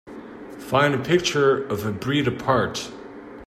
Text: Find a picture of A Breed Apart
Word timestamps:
Find 0.57 0.95
a 0.95 0.97
picture 0.97 1.63
of 1.67 1.85
A 1.85 1.91
Breed 1.91 2.27
Apart 2.27 2.91